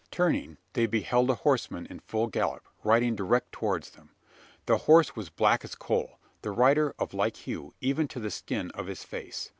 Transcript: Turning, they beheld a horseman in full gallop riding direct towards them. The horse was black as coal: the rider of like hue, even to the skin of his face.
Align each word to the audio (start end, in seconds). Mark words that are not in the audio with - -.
Turning, 0.09 0.57
they 0.73 0.87
beheld 0.87 1.29
a 1.29 1.35
horseman 1.35 1.85
in 1.85 1.99
full 1.99 2.25
gallop 2.25 2.67
riding 2.83 3.15
direct 3.15 3.51
towards 3.51 3.91
them. 3.91 4.15
The 4.65 4.77
horse 4.89 5.15
was 5.15 5.29
black 5.29 5.63
as 5.63 5.75
coal: 5.75 6.17
the 6.41 6.49
rider 6.49 6.95
of 6.97 7.13
like 7.13 7.35
hue, 7.35 7.75
even 7.81 8.07
to 8.07 8.19
the 8.19 8.31
skin 8.31 8.71
of 8.71 8.87
his 8.87 9.03
face. 9.03 9.49